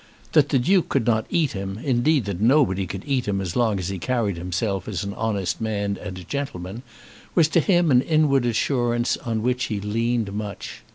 That 0.31 0.49
the 0.49 0.57
Duke 0.57 0.89
could 0.89 1.05
not 1.05 1.27
eat 1.29 1.51
him, 1.51 1.77
indeed 1.77 2.25
that 2.25 2.41
nobody 2.41 2.87
could 2.87 3.03
eat 3.05 3.27
him 3.27 3.39
as 3.39 3.55
long 3.55 3.77
as 3.77 3.89
he 3.89 3.99
carried 3.99 4.35
himself 4.35 4.87
as 4.87 5.03
an 5.03 5.13
honest 5.13 5.61
man 5.61 5.95
and 6.01 6.17
a 6.17 6.23
gentleman, 6.23 6.81
was 7.35 7.47
to 7.49 7.59
him 7.59 7.91
an 7.91 8.01
inward 8.01 8.47
assurance 8.47 9.15
on 9.17 9.43
which 9.43 9.65
he 9.65 9.79
leaned 9.79 10.33
much. 10.33 10.81